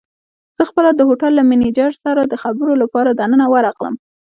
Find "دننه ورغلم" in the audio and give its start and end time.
3.19-3.95